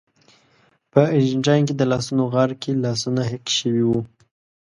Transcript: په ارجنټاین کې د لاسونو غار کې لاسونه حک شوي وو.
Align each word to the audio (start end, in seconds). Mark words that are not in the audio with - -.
په 0.91 1.01
ارجنټاین 1.15 1.63
کې 1.67 1.75
د 1.77 1.81
لاسونو 1.91 2.23
غار 2.33 2.51
کې 2.61 2.71
لاسونه 2.85 3.21
حک 3.31 3.45
شوي 3.59 3.83
وو. 3.87 3.99